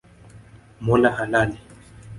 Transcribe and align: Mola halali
Mola 0.79 1.11
halali 1.17 1.57